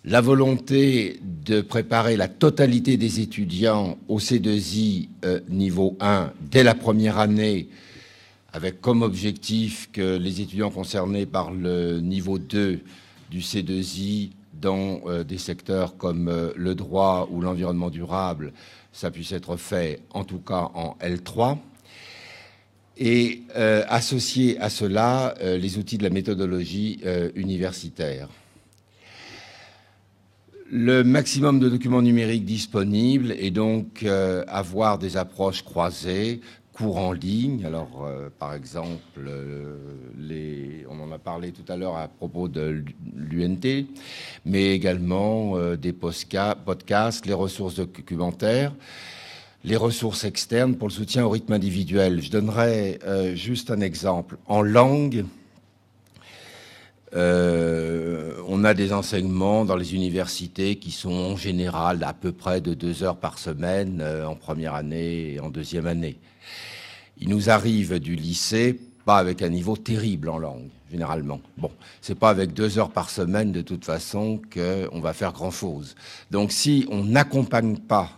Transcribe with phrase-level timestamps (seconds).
[0.05, 6.75] La volonté de préparer la totalité des étudiants au C2I euh, niveau 1 dès la
[6.75, 7.69] première année,
[8.53, 12.81] avec comme objectif que les étudiants concernés par le niveau 2
[13.31, 18.53] du C2I dans des secteurs comme le droit ou l'environnement durable
[18.93, 21.59] ça puisse être fait en tout cas en L3.
[22.99, 28.29] Et euh, associer à cela euh, les outils de la méthodologie euh, universitaire.
[30.71, 34.07] Le maximum de documents numériques disponibles et donc
[34.49, 36.41] avoir des approches croisées,
[36.73, 37.65] cours en ligne.
[37.65, 42.83] Alors, euh, par exemple, euh, on en a parlé tout à l'heure à propos de
[43.15, 43.87] l'UNT,
[44.45, 48.73] mais également euh, des podcasts, les ressources documentaires,
[49.65, 52.21] les ressources externes pour le soutien au rythme individuel.
[52.21, 52.99] Je donnerai
[53.35, 54.37] juste un exemple.
[54.49, 55.25] En langue,
[57.15, 62.75] on a des enseignements dans les universités qui sont en général à peu près de
[62.75, 66.19] deux heures par semaine en première année et en deuxième année.
[67.19, 71.41] Il nous arrive du lycée, pas avec un niveau terrible en langue, généralement.
[71.59, 71.71] Bon,
[72.01, 75.95] c'est pas avec deux heures par semaine, de toute façon, qu'on va faire grand-chose.
[76.31, 78.11] Donc, si on n'accompagne pas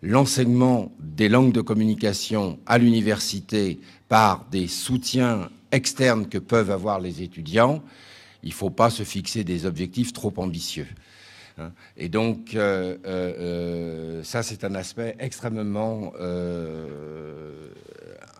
[0.00, 7.22] l'enseignement des langues de communication à l'université par des soutiens externes que peuvent avoir les
[7.22, 7.82] étudiants,
[8.42, 10.86] il ne faut pas se fixer des objectifs trop ambitieux.
[11.58, 11.72] Hein.
[11.96, 16.12] Et donc, euh, euh, euh, ça, c'est un aspect extrêmement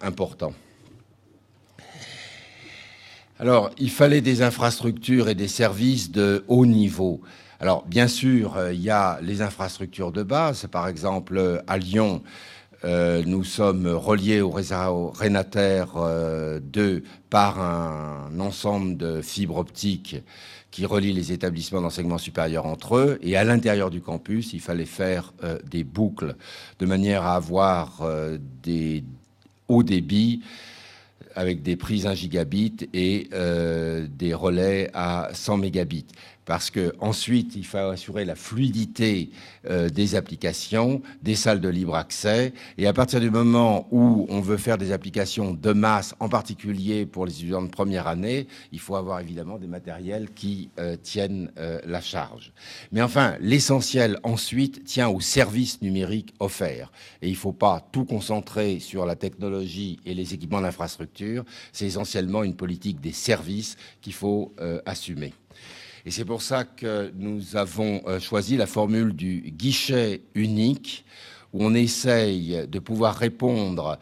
[0.01, 0.53] important.
[3.41, 7.21] Alors, il fallait des infrastructures et des services de haut niveau.
[7.61, 10.67] Alors, bien sûr, il y a les infrastructures de base.
[10.71, 12.23] Par exemple, à Lyon,
[12.85, 15.87] nous sommes reliés au réseau Renater
[16.63, 20.17] 2 par un ensemble de fibres optiques
[20.71, 23.19] qui relie les établissements d'enseignement supérieur entre eux.
[23.23, 26.37] Et à l'intérieur du campus, il fallait faire euh, des boucles
[26.79, 29.03] de manière à avoir euh, des
[29.69, 30.43] hauts débits
[31.35, 36.07] avec des prises 1 gigabit et euh, des relais à 100 mégabits
[36.49, 39.29] parce que ensuite il faut assurer la fluidité
[39.67, 44.41] euh, des applications, des salles de libre accès, et à partir du moment où on
[44.41, 48.81] veut faire des applications de masse, en particulier pour les étudiants de première année, il
[48.81, 52.55] faut avoir évidemment des matériels qui euh, tiennent euh, la charge.
[52.93, 58.07] Mais enfin, l'essentiel ensuite tient aux services numériques offerts, et il ne faut pas tout
[58.07, 61.45] concentrer sur la technologie et les équipements d'infrastructure.
[61.73, 64.55] C'est essentiellement une politique des services qu'il faut
[64.87, 65.35] assumer.
[66.09, 71.05] Et c'est pour ça que nous avons euh, choisi la formule du guichet unique,
[71.53, 73.99] où on essaye de pouvoir répondre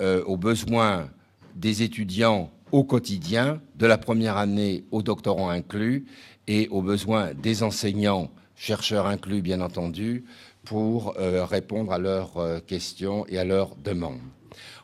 [0.00, 1.10] euh, aux besoins
[1.56, 6.06] des étudiants au quotidien, de la première année aux doctorants inclus,
[6.46, 10.24] et aux besoins des enseignants, chercheurs inclus bien entendu,
[10.64, 14.20] pour euh, répondre à leurs questions et à leurs demandes.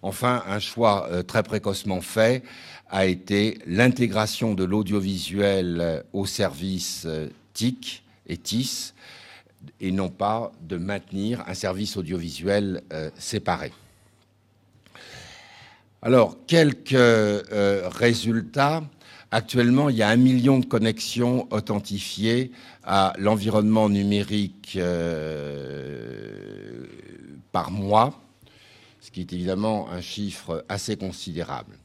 [0.03, 2.43] Enfin, un choix très précocement fait
[2.91, 8.95] a été l'intégration de l'audiovisuel au service euh, TIC et TIS,
[9.81, 13.72] et non pas de maintenir un service audiovisuel euh, séparé.
[16.03, 18.84] Alors, quelques euh, résultats.
[19.33, 22.53] Actuellement, il y a un million de connexions authentifiées
[22.84, 24.78] à l'environnement numérique
[27.51, 28.22] par mois,
[29.01, 31.77] ce qui est évidemment un chiffre assez considérable.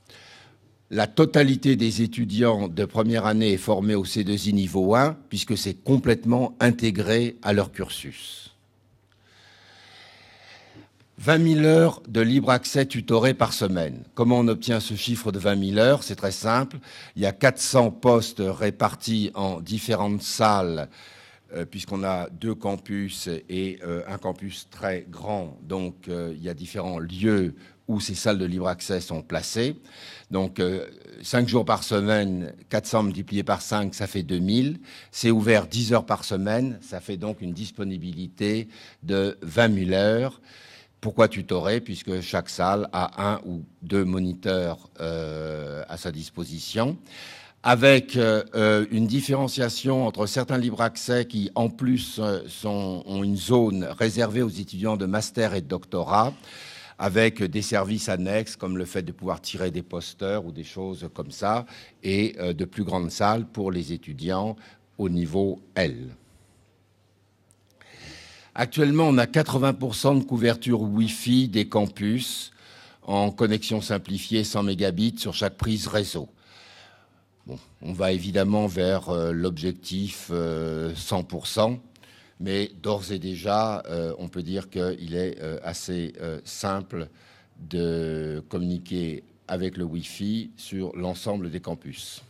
[0.94, 5.74] La totalité des étudiants de première année est formée au C2I niveau 1, puisque c'est
[5.74, 8.54] complètement intégré à leur cursus.
[11.20, 14.04] 20 000 heures de libre accès tutoré par semaine.
[14.16, 16.04] Comment on obtient ce chiffre de 20 000 heures?
[16.04, 16.78] C'est très simple.
[17.16, 20.90] Il y a 400 postes répartis en différentes salles,
[21.54, 25.58] euh, puisqu'on a deux campus et euh, un campus très grand.
[25.64, 27.56] Donc, euh, il y a différents lieux
[27.92, 29.76] où ces salles de libre accès sont placées.
[30.32, 30.62] Donc,
[31.22, 34.80] 5 jours par semaine, 400 multiplié par 5, ça fait 2000.
[35.12, 38.70] C'est ouvert 10 heures par semaine, ça fait donc une disponibilité
[39.04, 40.40] de 20 000 heures.
[41.02, 41.82] Pourquoi tutorer?
[41.82, 46.96] Puisque chaque salle a un ou deux moniteurs euh, à sa disposition,
[47.64, 52.22] avec euh, euh, une différenciation entre certains libres accès qui, en plus,
[52.64, 56.34] ont une zone réservée aux étudiants de master et de doctorat,
[57.02, 61.10] avec des services annexes comme le fait de pouvoir tirer des posters ou des choses
[61.16, 61.66] comme ça,
[62.04, 64.56] et de plus grandes salles pour les étudiants
[65.00, 66.10] au niveau L.
[68.54, 72.52] Actuellement, on a 80% de couverture Wi-Fi des campus
[73.04, 76.30] en connexion simplifiée 100 mégabits sur chaque prise réseau.
[77.82, 81.76] on va évidemment vers euh, l'objectif 100%, euh,
[82.42, 87.08] mais d'ores et déjà, euh, on peut dire qu'il est assez simple
[87.70, 92.22] de communiquer avec le Wi-Fi sur l'ensemble des campus.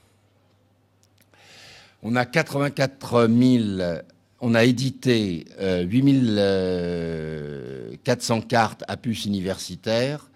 [2.03, 4.01] On a 84 000
[4.41, 10.27] on a édité 8400 euh, euh, cartes à puces universitaires,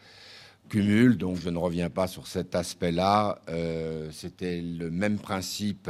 [0.70, 3.40] cumul, donc je ne reviens pas sur cet aspect-là.
[3.50, 5.90] Euh, c'était le même principe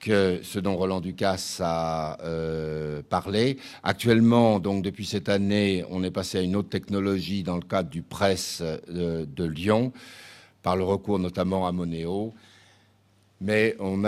[0.00, 2.16] que ce dont Roland Ducasse a
[3.08, 3.58] parlé.
[3.82, 7.90] Actuellement, donc depuis cette année, on est passé à une autre technologie dans le cadre
[7.90, 9.92] du presse de Lyon,
[10.62, 12.34] par le recours notamment à Monéo
[13.40, 14.04] mais on,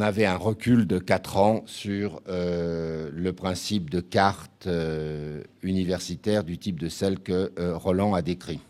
[0.00, 6.58] avait un recul de 4 ans sur euh, le principe de carte euh, universitaire du
[6.58, 8.60] type de celle que euh, Roland a décrit.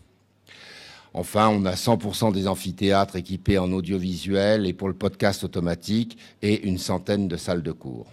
[1.13, 6.67] Enfin, on a 100% des amphithéâtres équipés en audiovisuel et pour le podcast automatique et
[6.67, 8.07] une centaine de salles de cours.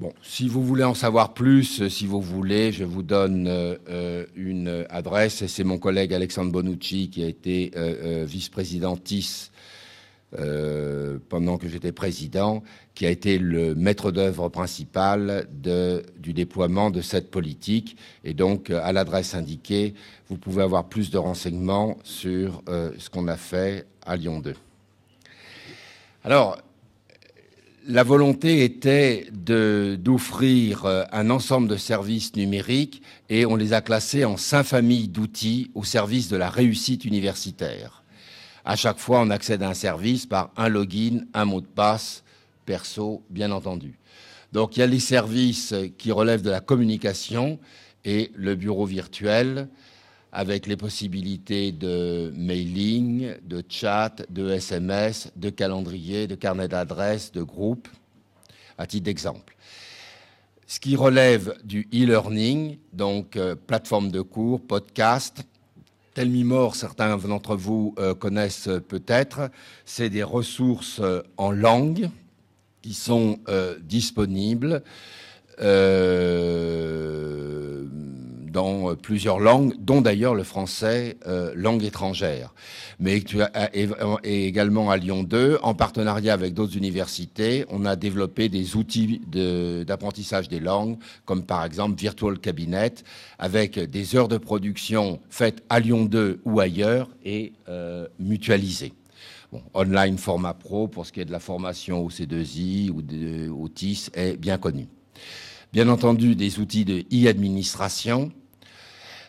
[0.00, 3.74] Bon, si vous voulez en savoir plus, euh, si vous voulez, je vous donne euh,
[3.88, 5.44] euh, une adresse.
[5.46, 7.72] C'est mon collègue Alexandre Bonucci qui a été
[8.24, 9.50] vice-président TIS
[11.28, 12.62] pendant que j'étais président,
[12.94, 17.96] qui a été le maître d'œuvre principal du déploiement de cette politique.
[18.24, 19.94] Et donc, à l'adresse indiquée,
[20.28, 24.54] vous pouvez avoir plus de renseignements sur ce qu'on a fait à Lyon 2.
[26.24, 26.58] Alors,
[27.88, 34.26] la volonté était d'offrir euh, un ensemble de services numériques et on les a classés
[34.26, 38.04] en cinq familles d'outils au service de la réussite universitaire.
[38.68, 42.22] À chaque fois, on accède à un service par un login, un mot de passe,
[42.66, 43.98] perso, bien entendu.
[44.52, 47.58] Donc il y a les services qui relèvent de la communication
[48.04, 49.68] et le bureau virtuel,
[50.32, 57.42] avec les possibilités de mailing, de chat, de SMS, de calendrier, de carnet d'adresses, de
[57.42, 57.88] groupe,
[58.76, 59.56] à titre d'exemple.
[60.66, 65.42] Ce qui relève du e-learning, donc euh, plateforme de cours, podcast,
[66.18, 69.52] Telmimor, certains d'entre vous euh, connaissent peut-être,
[69.84, 72.10] c'est des ressources euh, en langue
[72.82, 73.38] qui sont
[73.82, 74.82] disponibles
[78.50, 82.54] dans euh, plusieurs langues, dont d'ailleurs le français, euh, langue étrangère.
[83.00, 83.22] Mais
[84.24, 89.20] également à Lyon 2, en partenariat avec d'autres universités, on a développé des outils
[89.86, 92.94] d'apprentissage des langues, comme par exemple Virtual Cabinet,
[93.38, 98.92] avec des heures de production faites à Lyon 2 ou ailleurs et euh, mutualisées.
[99.52, 103.48] Bon, online format pro pour ce qui est de la formation au C2I ou de,
[103.48, 104.88] au TIS est bien connu.
[105.72, 108.32] Bien entendu, des outils de e-administration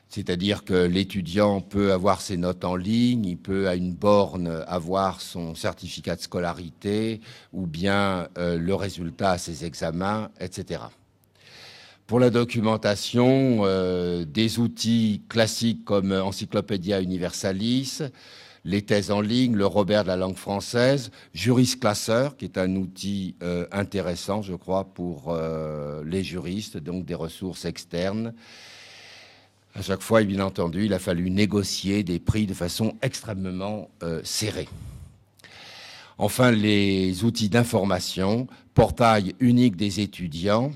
[0.10, 5.22] c'est-à-dire que l'étudiant peut avoir ses notes en ligne, il peut à une borne avoir
[5.22, 7.22] son certificat de scolarité
[7.54, 10.82] ou bien euh, le résultat à ses examens, etc.
[12.08, 18.02] Pour la documentation, euh, des outils classiques comme Encyclopédia Universalis,
[18.70, 22.76] les thèses en ligne, le Robert de la langue française, Juris Classeur, qui est un
[22.76, 25.36] outil euh, intéressant, je crois, pour
[26.06, 28.34] les juristes, donc des ressources externes,
[29.76, 34.20] à chaque fois, bien entendu, il a fallu négocier des prix de façon extrêmement euh,
[34.24, 34.68] serrée.
[36.18, 40.72] Enfin, les outils d'information, portail unique des étudiants,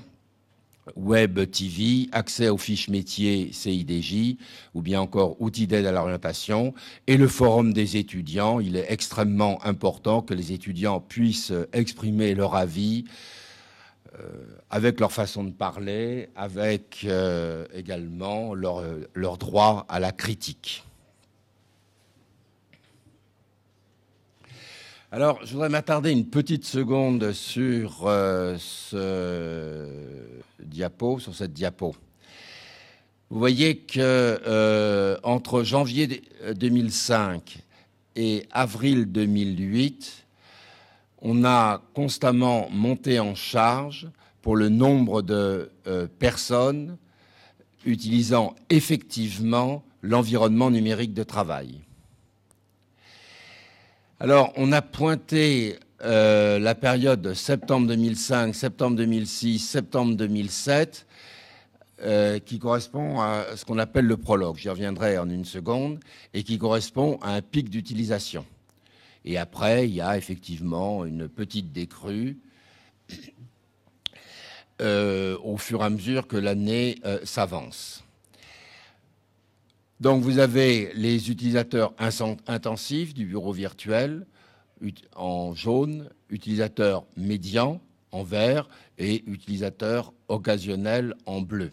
[0.96, 4.36] Web TV, accès aux fiches métiers CIDJ,
[4.74, 6.74] ou bien encore outils d'aide à l'orientation,
[7.06, 8.60] et le forum des étudiants.
[8.60, 13.04] Il est extrêmement important que les étudiants puissent exprimer leur avis,
[14.70, 17.06] avec leur façon de parler, avec
[17.74, 18.82] également leur,
[19.14, 20.84] leur droit à la critique.
[25.14, 29.86] Alors, je voudrais m'attarder une petite seconde sur euh, ce
[30.60, 31.94] diapo, sur cette diapo.
[33.30, 36.20] Vous voyez que euh, entre janvier
[36.56, 37.58] 2005
[38.16, 40.26] et avril 2008,
[41.22, 44.08] on a constamment monté en charge
[44.42, 46.96] pour le nombre de euh, personnes
[47.86, 51.82] utilisant effectivement l'environnement numérique de travail.
[54.20, 61.04] Alors, on a pointé euh, la période de septembre 2005, septembre 2006, septembre 2007,
[62.00, 64.56] euh, qui correspond à ce qu'on appelle le prologue.
[64.56, 65.98] J'y reviendrai en une seconde,
[66.32, 68.46] et qui correspond à un pic d'utilisation.
[69.24, 72.38] Et après, il y a effectivement une petite décrue
[74.80, 78.03] euh, au fur et à mesure que l'année s'avance.
[80.04, 81.94] Donc vous avez les utilisateurs
[82.46, 84.26] intensifs du bureau virtuel
[85.16, 87.80] en jaune, utilisateurs médians
[88.12, 88.68] en vert
[88.98, 91.70] et utilisateurs occasionnels en bleu.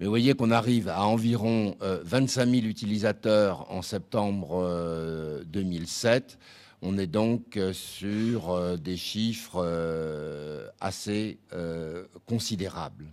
[0.00, 6.32] Mais vous voyez qu'on arrive à environ 25 euh, 000 utilisateurs en septembre 2007.
[6.32, 6.44] Euh,
[6.82, 9.64] On est donc euh, sur des chiffres
[10.80, 11.38] assez
[12.26, 13.06] considérables.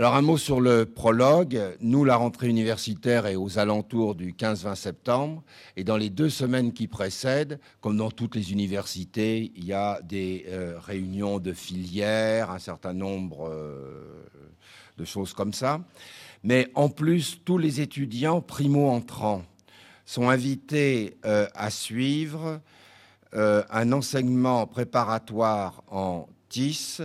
[0.00, 1.60] Alors un mot sur le prologue.
[1.82, 5.42] Nous, la rentrée universitaire est aux alentours du 15-20 septembre.
[5.76, 10.00] Et dans les deux semaines qui précèdent, comme dans toutes les universités, il y a
[10.00, 14.24] des euh, réunions de filières, un certain nombre euh,
[14.96, 15.82] de choses comme ça.
[16.44, 19.42] Mais en plus, tous les étudiants primo-entrants
[20.06, 22.62] sont invités euh, à suivre
[23.34, 27.02] un enseignement préparatoire en TIS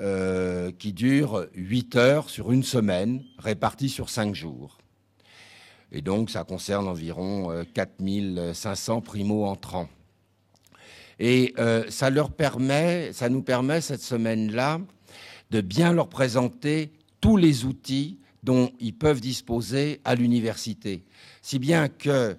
[0.00, 4.78] euh, qui dure 8 heures sur une semaine, répartie sur 5 jours.
[5.92, 9.90] Et donc, ça concerne environ 4500 euh, primo-entrants.
[11.18, 14.80] Et euh, ça leur permet, ça nous permet cette semaine-là
[15.50, 21.04] de bien leur présenter tous les outils dont ils peuvent disposer à l'université.
[21.42, 22.38] Si bien que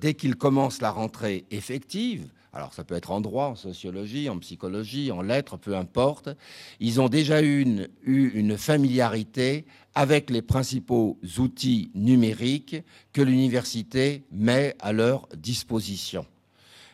[0.00, 4.38] dès qu'ils commencent la rentrée effective, alors ça peut être en droit, en sociologie, en
[4.38, 6.30] psychologie, en lettres, peu importe,
[6.80, 12.76] ils ont déjà eu une, familiarité avec les principaux outils numériques
[13.12, 16.24] que l'université met à leur disposition.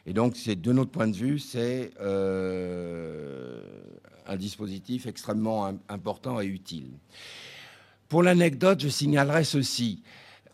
[0.04, 3.60] Et donc, de notre point de vue, c'est euh,
[4.26, 6.90] un dispositif extrêmement important et utile.
[8.08, 10.02] Pour l'anecdote, je signalerai ceci.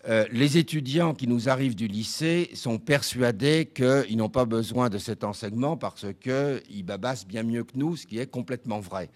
[0.07, 4.99] Euh, les étudiants qui nous arrivent du lycée sont persuadés qu'ils n'ont pas besoin de
[4.99, 9.11] cet enseignement parce qu'ils babassent bien mieux que nous, ce qui est complètement vrai.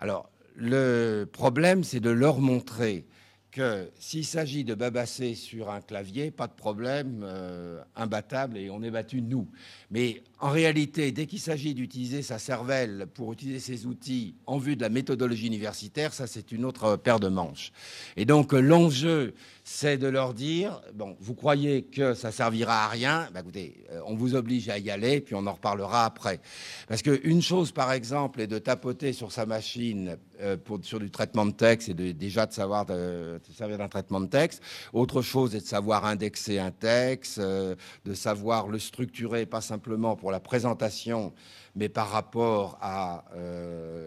[0.00, 3.06] Alors, le problème, c'est de leur montrer
[3.50, 8.82] que s'il s'agit de babasser sur un clavier, pas de problème, euh, imbattable, et on
[8.82, 9.48] est battu nous.
[9.90, 14.76] Mais en réalité, dès qu'il s'agit d'utiliser sa cervelle pour utiliser ses outils en vue
[14.76, 17.72] de la méthodologie universitaire, ça c'est une autre paire de manches.
[18.16, 19.34] Et donc l'enjeu,
[19.70, 24.00] c'est de leur dire, bon, vous croyez que ça servira à rien, bah, écoutez, euh,
[24.06, 26.40] on vous oblige à y aller, puis on en reparlera après.
[26.88, 31.10] Parce qu'une chose, par exemple, est de tapoter sur sa machine euh, pour, sur du
[31.10, 34.62] traitement de texte et de, déjà de savoir de, servir d'un traitement de texte.
[34.94, 37.74] Autre chose est de savoir indexer un texte, euh,
[38.06, 41.34] de savoir le structurer, pas simplement pour la présentation,
[41.76, 43.24] mais par rapport à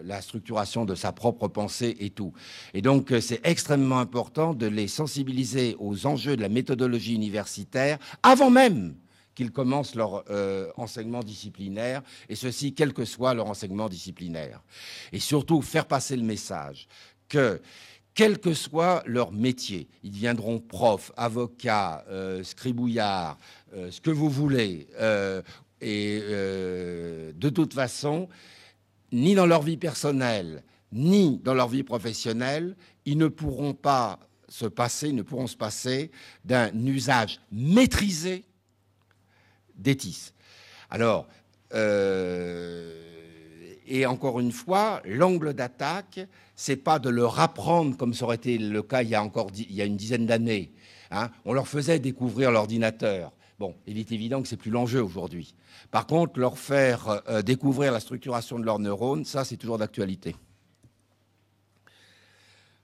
[0.04, 2.34] la structuration de sa propre pensée et tout.
[2.74, 8.50] Et donc, c'est extrêmement important de les sensibiliser aux enjeux de la méthodologie universitaire avant
[8.50, 8.94] même
[9.34, 14.62] qu'ils commencent leur euh, enseignement disciplinaire, et ceci quel que soit leur enseignement disciplinaire.
[15.12, 16.86] Et surtout, faire passer le message
[17.28, 17.60] que
[18.14, 22.04] quel que soit leur métier, ils deviendront profs, avocats,
[22.42, 23.38] scribouillards,
[23.72, 24.86] ce que vous voulez,
[25.82, 28.28] et euh, de toute façon,
[29.10, 34.20] ni dans leur vie personnelle, ni dans leur vie professionnelle, ils ne pourront pas
[34.52, 36.10] se passer, ne pourront se passer
[36.44, 38.44] d'un usage maîtrisé
[39.74, 40.32] des TIS.
[40.90, 41.26] Alors,
[41.72, 42.92] euh,
[43.86, 46.20] et encore une fois, l'angle d'attaque,
[46.54, 49.50] c'est pas de leur apprendre comme ça aurait été le cas il y a encore
[49.56, 50.70] il y a une dizaine d'années.
[51.10, 51.30] Hein.
[51.46, 53.32] On leur faisait découvrir l'ordinateur.
[53.58, 55.54] Bon, il est évident que c'est plus l'enjeu aujourd'hui.
[55.90, 60.36] Par contre, leur faire euh, découvrir la structuration de leurs neurones, ça, c'est toujours d'actualité.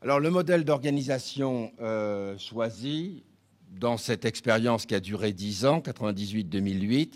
[0.01, 3.25] Alors, le modèle d'organisation euh, choisi,
[3.81, 7.15] dans cette expérience qui a duré 10 ans, 98-2008,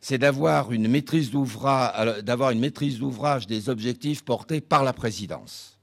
[0.00, 5.78] c'est d'avoir une maîtrise d'ouvrage des objectifs portés par la présidence.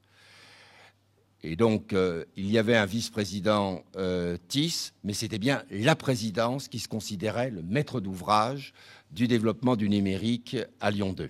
[1.43, 6.67] Et donc, euh, il y avait un vice-président euh, TIS, mais c'était bien la présidence
[6.67, 8.73] qui se considérait le maître d'ouvrage
[9.11, 11.27] du développement du numérique à Lyon 2.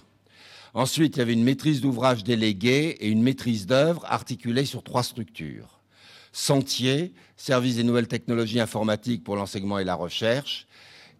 [0.74, 5.04] Ensuite, il y avait une maîtrise d'ouvrage déléguée et une maîtrise d'œuvre articulée sur trois
[5.04, 5.80] structures.
[6.32, 10.68] Sentier, service des nouvelles technologies informatiques pour l'enseignement et la recherche,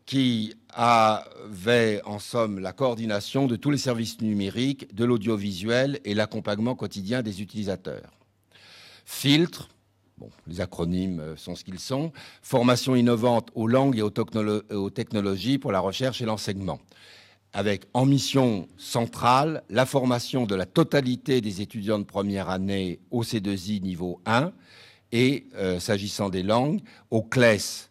[0.06, 6.76] qui avait en somme la coordination de tous les services numériques, de l'audiovisuel et l'accompagnement
[6.76, 8.12] quotidien des utilisateurs.
[9.06, 9.70] Filtre,
[10.48, 15.80] les acronymes sont ce qu'ils sont, formation innovante aux langues et aux technologies pour la
[15.80, 16.80] recherche et l'enseignement
[17.54, 23.24] avec en mission centrale la formation de la totalité des étudiants de première année au
[23.24, 24.52] C2I niveau 1
[25.12, 27.90] et, euh, s'agissant des langues, au CLES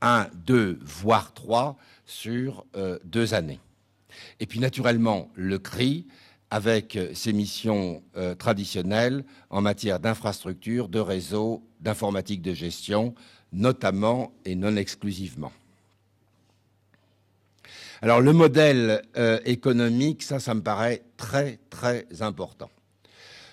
[0.00, 3.60] 1, 2, voire 3 sur euh, deux années.
[4.40, 6.06] Et puis naturellement, le CRI,
[6.50, 8.02] avec euh, ses missions
[8.38, 13.14] traditionnelles en matière d'infrastructure, de réseau, d'informatique de gestion,
[13.52, 15.52] notamment et non exclusivement.
[18.00, 22.70] Alors le modèle euh, économique, ça, ça me paraît très, très important.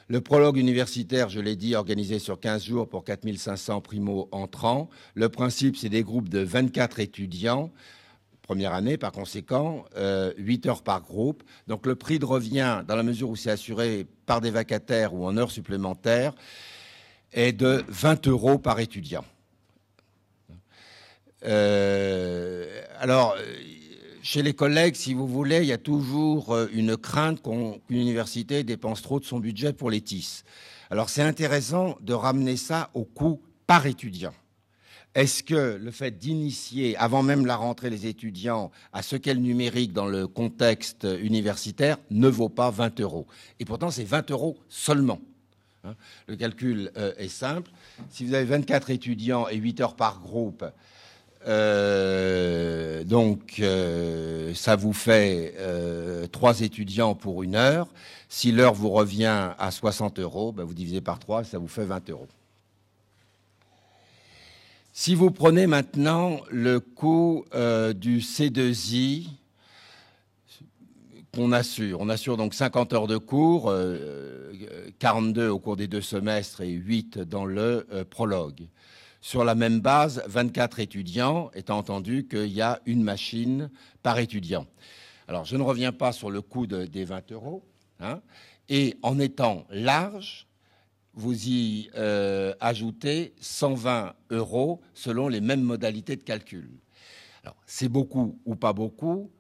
[0.08, 4.88] Le prologue universitaire, je l'ai dit, organisé sur 15 jours pour 4500 primo-entrants.
[5.16, 7.72] Le principe, c'est des groupes de 24 étudiants,
[8.44, 11.42] première année par conséquent, 8 euh, heures par groupe.
[11.66, 15.26] Donc le prix de revient, dans la mesure où c'est assuré par des vacataires ou
[15.26, 16.34] en heures supplémentaires,
[17.34, 19.26] est de 20 euros par étudiant.
[21.46, 23.36] Euh, alors,
[24.26, 28.64] chez les collègues, si vous voulez, il y a toujours euh, une crainte qu'une université
[28.64, 30.42] dépense trop de son budget pour les TIS.
[30.90, 34.34] Alors c'est intéressant de ramener ça au coût par étudiant.
[35.14, 39.42] Est-ce que le fait d'initier, avant même la rentrée, les étudiants à ce qu'est le
[39.42, 43.28] numérique dans le contexte universitaire ne vaut pas 20 euros
[43.60, 45.20] Et pourtant, c'est 20 euros seulement.
[45.84, 45.94] Hein.
[46.28, 47.70] le calcul euh, est simple.
[48.10, 50.66] Si vous avez 24 étudiants et 8 heures par groupe,
[51.48, 57.88] euh, donc, euh, ça vous fait euh, trois étudiants pour une heure.
[58.30, 61.86] Si l'heure vous revient à 60 euros, ben, vous divisez par trois, ça vous fait
[61.86, 62.28] 20 euros.
[64.92, 67.44] Si vous prenez maintenant le coût
[67.96, 69.28] du C2I
[71.34, 73.74] qu'on assure, on assure donc 50 heures de cours,
[75.00, 78.68] 42 au cours des deux semestres et 8 dans le prologue
[79.26, 83.72] sur la même base 24 étudiants, étant entendu qu'il y a une machine
[84.04, 84.68] par étudiant.
[85.28, 87.66] Alors, je ne reviens pas sur le coût des 20 euros.
[88.00, 88.22] Hein,
[88.70, 90.46] et en étant large,
[91.16, 96.70] vous y euh, ajoutez 120 euros selon les mêmes modalités de calcul.
[97.44, 99.32] Alors, c'est beaucoup ou pas beaucoup,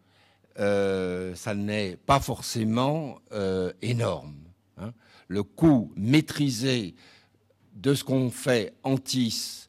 [0.57, 4.33] euh, ça n'est pas forcément euh, énorme.
[4.79, 4.93] Hein.
[5.27, 6.95] Le coût maîtrisé
[7.75, 9.65] de ce qu'on fait en TIS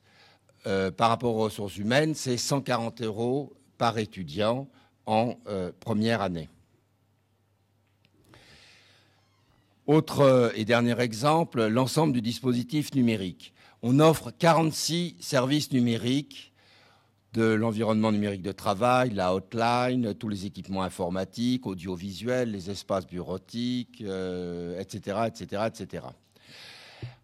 [0.66, 4.68] euh, par rapport aux ressources humaines, c'est 140 euros par étudiant
[5.06, 6.48] en euh, première année.
[9.86, 13.54] Autre euh, et dernier exemple, l'ensemble du dispositif numérique.
[13.82, 16.52] On offre 46 services numériques
[17.32, 24.00] de l'environnement numérique de travail, la hotline, tous les équipements informatiques, audiovisuels, les espaces bureautiques,
[24.00, 26.06] etc., etc., etc.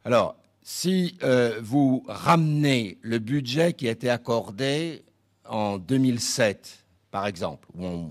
[0.05, 5.03] Alors, si euh, vous ramenez le budget qui a été accordé
[5.44, 8.11] en 2007, par exemple, où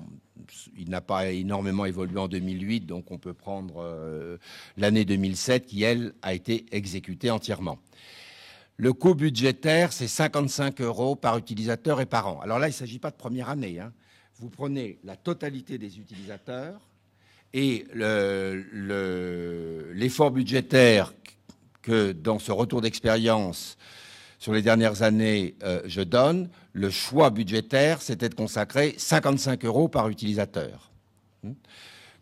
[0.77, 4.37] il n'a pas énormément évolué en 2008, donc on peut prendre euh,
[4.75, 7.79] l'année 2007 qui, elle, a été exécutée entièrement.
[8.75, 12.41] Le coût budgétaire, c'est 55 euros par utilisateur et par an.
[12.41, 13.79] Alors là, il ne s'agit pas de première année.
[13.79, 13.93] Hein.
[14.39, 16.81] Vous prenez la totalité des utilisateurs
[17.53, 17.85] et
[19.93, 21.13] l'effort budgétaire
[21.81, 23.77] que dans ce retour d'expérience
[24.41, 29.87] sur les dernières années, euh, je donne, le choix budgétaire, c'était de consacrer 55 euros
[29.87, 30.91] par utilisateur.
[31.43, 31.53] Hmm.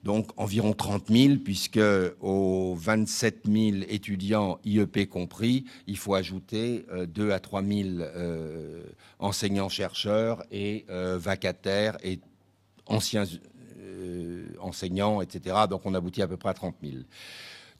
[0.04, 1.80] Donc environ 30 000, puisque
[2.19, 8.84] aux 27 000 étudiants IEP compris, il faut ajouter 2 euh, à 3 000 euh,
[9.19, 12.19] enseignants-chercheurs et vacataires et
[12.86, 13.26] anciens
[14.60, 15.56] enseignants, etc.
[15.69, 16.95] Donc on aboutit à peu près à 30 000.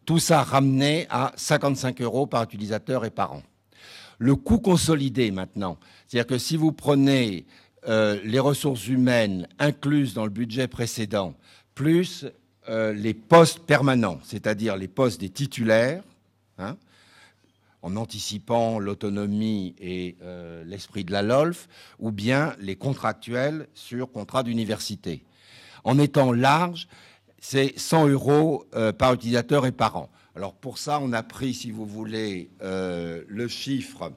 [0.06, 3.44] Tout ça ramené à 55 euros par utilisateur et par an.
[4.18, 7.46] Le coût consolidé maintenant, c'est-à-dire que si vous prenez
[7.88, 11.36] euh, les ressources humaines incluses dans le budget précédent,
[11.76, 12.26] plus
[12.68, 16.04] euh, les postes permanents, c'est-à-dire les postes des titulaires,
[16.58, 16.76] hein,
[17.82, 24.44] en anticipant l'autonomie et euh, l'esprit de la LOLF, ou bien les contractuels sur contrat
[24.44, 25.24] d'université.
[25.86, 26.90] En étant large,
[27.42, 30.10] c'est 100 euros euh, par utilisateur et par an.
[30.36, 34.12] Alors pour ça, on a pris, si vous voulez, euh, le chiffre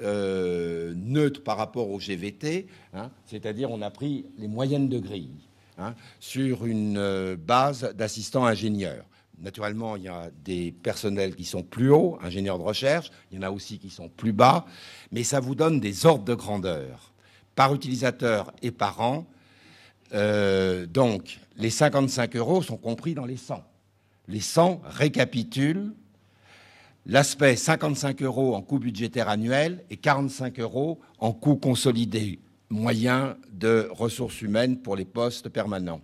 [0.00, 5.40] neutre par rapport au GVT, hein, c'est-à-dire on a pris les moyennes de grille
[5.76, 9.04] hein, sur une base d'assistants ingénieurs.
[9.40, 13.38] Naturellement, il y a des personnels qui sont plus hauts, ingénieurs de recherche, il y
[13.40, 14.66] en a aussi qui sont plus bas,
[15.12, 17.12] mais ça vous donne des ordres de grandeur
[17.54, 19.26] par utilisateur et par an.
[20.14, 23.62] Euh, donc, les 55 euros sont compris dans les 100.
[24.28, 25.92] Les 100 récapitulent
[27.06, 32.38] l'aspect 55 euros en coût budgétaire annuel et 45 euros en coût consolidé
[32.70, 36.02] moyen de ressources humaines pour les postes permanents.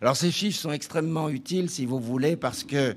[0.00, 2.94] Alors ces chiffres sont extrêmement utiles, si vous voulez, parce que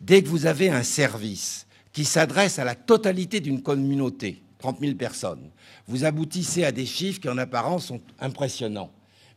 [0.00, 4.94] dès que vous avez un service qui s'adresse à la totalité d'une communauté, 30 000
[4.94, 5.50] personnes,
[5.88, 8.92] vous aboutissez à des chiffres qui en apparence sont impressionnants.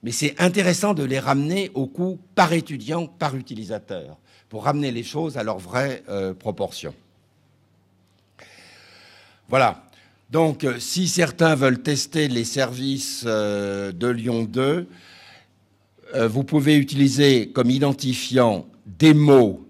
[0.06, 5.02] Mais c'est intéressant de les ramener au coût par étudiant, par utilisateur, pour ramener les
[5.02, 6.94] choses à leur vraie euh, proportion.
[9.50, 9.84] Voilà.
[10.30, 14.88] Donc, euh, si certains veulent tester les services euh, de Lyon 2,
[16.14, 19.66] euh, vous pouvez utiliser comme identifiant démo-ext.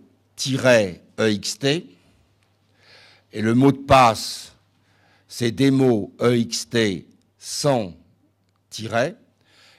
[1.64, 4.52] Et le mot de passe,
[5.30, 7.06] c'est démo EXT
[7.40, 7.94] sans
[8.70, 9.16] tiret.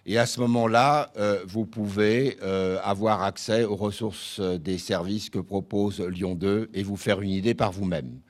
[0.07, 5.40] Et à ce moment-là, euh, vous pouvez euh, avoir accès aux ressources des services que
[5.40, 8.21] propose Lyon 2 et vous faire une idée par vous-même.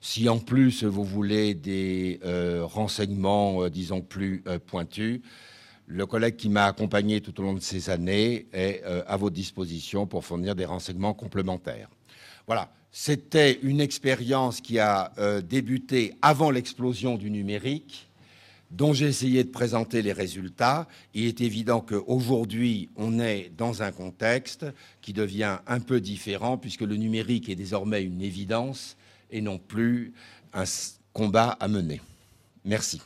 [0.00, 2.20] Si en plus vous voulez des
[2.62, 5.20] renseignements, disons, plus pointus,
[5.88, 9.34] le collègue qui m'a accompagné tout au long de ces années est euh, à votre
[9.34, 11.88] disposition pour fournir des renseignements complémentaires.
[12.46, 18.07] Voilà, c'était une expérience qui a euh, débuté avant l'explosion du numérique,
[18.70, 20.86] dont j'ai essayé de présenter les résultats.
[21.14, 24.66] Il est évident qu'aujourd'hui, on est dans un contexte
[25.00, 28.96] qui devient un peu différent, puisque le numérique est désormais une évidence
[29.30, 30.12] et non plus
[30.52, 30.64] un
[31.12, 32.00] combat à mener.
[32.64, 33.00] Merci.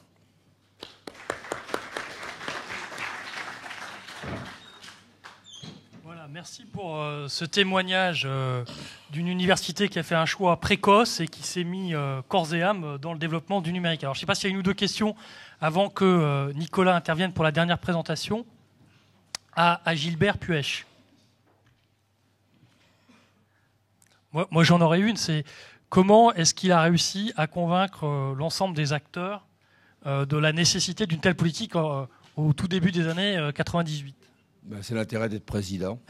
[6.32, 8.64] Merci pour euh, ce témoignage euh,
[9.10, 12.62] d'une université qui a fait un choix précoce et qui s'est mis euh, corps et
[12.62, 14.02] âme dans le développement du numérique.
[14.02, 15.14] Alors, je ne sais pas s'il y a une ou deux questions
[15.60, 18.46] avant que Nicolas intervienne pour la dernière présentation.
[19.54, 20.86] À, Gilbert Puech.
[24.32, 25.44] Moi, moi j'en aurais une, c'est
[25.90, 29.46] comment est-ce qu'il a réussi à convaincre l'ensemble des acteurs
[30.06, 34.16] de la nécessité d'une telle politique au tout début des années 98
[34.64, 36.00] ben, c'est l'intérêt d'être président.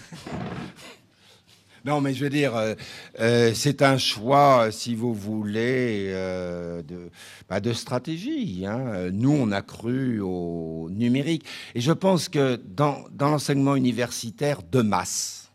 [1.84, 2.74] non, mais je veux dire, euh,
[3.20, 7.10] euh, c'est un choix, si vous voulez, euh, de,
[7.48, 8.64] bah, de, stratégie.
[8.66, 9.10] Hein.
[9.12, 11.44] Nous, on a cru au numérique.
[11.74, 15.50] Et je pense que dans l'enseignement universitaire de masse,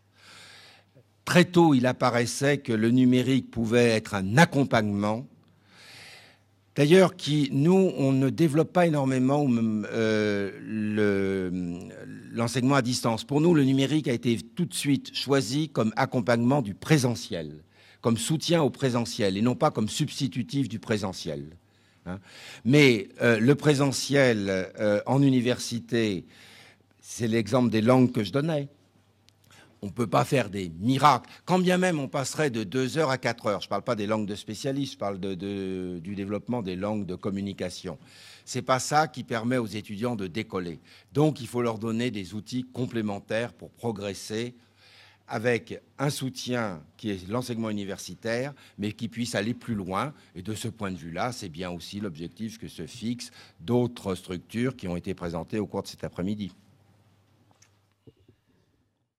[1.24, 5.26] très tôt, il apparaissait que le numérique pouvait être un accompagnement
[6.76, 10.50] D'ailleurs, qui nous, on ne développe pas énormément euh,
[12.32, 13.22] l'enseignement à distance.
[13.22, 17.62] Pour nous, le numérique a été tout de suite choisi comme accompagnement du présentiel,
[18.00, 21.44] comme soutien au présentiel, et non pas comme substitutif du présentiel.
[22.06, 22.18] Hein.
[22.64, 26.24] Mais euh, le présentiel euh, en université,
[27.00, 28.68] c'est l'exemple des langues que je donnais
[29.84, 31.28] on ne peut pas faire des miracles.
[31.44, 33.94] Quand bien même on passerait de 2 heures à 4 heures, je ne parle pas
[33.94, 37.98] des langues de spécialistes, je parle du développement des langues de communication.
[38.46, 40.80] Ce n'est pas ça qui permet aux étudiants de décoller.
[41.12, 44.54] Donc il faut leur donner des outils complémentaires pour progresser
[45.28, 50.14] avec un soutien qui est l'enseignement universitaire, mais qui puisse aller plus loin.
[50.34, 54.76] Et de ce point de vue-là, c'est bien aussi l'objectif que se fixent d'autres structures
[54.76, 56.52] qui ont été présentées au cours de cet après-midi.